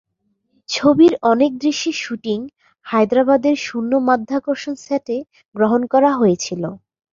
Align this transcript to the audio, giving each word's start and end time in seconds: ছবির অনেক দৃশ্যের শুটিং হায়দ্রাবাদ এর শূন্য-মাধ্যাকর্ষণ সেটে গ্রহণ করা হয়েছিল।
ছবির 0.69 1.13
অনেক 1.31 1.51
দৃশ্যের 1.57 1.97
শুটিং 2.03 2.39
হায়দ্রাবাদ 2.85 3.43
এর 3.45 3.57
শূন্য-মাধ্যাকর্ষণ 3.65 4.73
সেটে 4.85 5.17
গ্রহণ 5.55 5.81
করা 5.93 6.11
হয়েছিল। 6.13 6.63